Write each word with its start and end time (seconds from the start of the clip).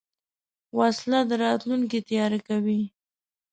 وسله 0.77 1.19
د 1.29 1.31
راتلونکي 1.43 1.99
تیاره 2.09 2.39
کوي 2.47 2.81